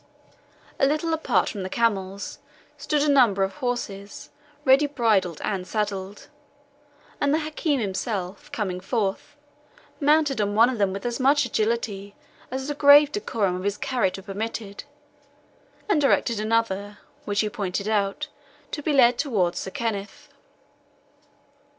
[0.79, 2.39] A little apart from the camels
[2.75, 4.31] stood a number of horses
[4.65, 6.27] ready bridled and saddled,
[7.21, 9.35] and the Hakim himself, coming forth,
[9.99, 12.15] mounted on one of them with as much agility
[12.49, 14.85] as the grave decorum of his character permitted,
[15.87, 18.27] and directed another, which he pointed out,
[18.71, 20.29] to be led towards Sir Kenneth.